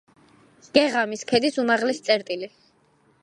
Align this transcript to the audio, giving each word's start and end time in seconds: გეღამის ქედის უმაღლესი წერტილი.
გეღამის 0.77 1.21
ქედის 1.31 1.61
უმაღლესი 1.65 2.03
წერტილი. 2.09 2.53